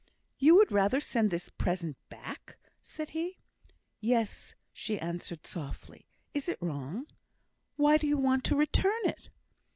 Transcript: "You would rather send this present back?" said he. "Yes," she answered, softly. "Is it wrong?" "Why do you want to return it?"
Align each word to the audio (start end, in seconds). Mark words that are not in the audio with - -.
"You 0.39 0.55
would 0.55 0.71
rather 0.71 0.99
send 0.99 1.29
this 1.29 1.49
present 1.49 1.95
back?" 2.09 2.57
said 2.81 3.11
he. 3.11 3.37
"Yes," 3.99 4.55
she 4.73 4.97
answered, 4.97 5.45
softly. 5.45 6.07
"Is 6.33 6.49
it 6.49 6.57
wrong?" 6.59 7.05
"Why 7.75 7.97
do 7.97 8.07
you 8.07 8.17
want 8.17 8.43
to 8.45 8.55
return 8.55 9.05
it?" 9.05 9.29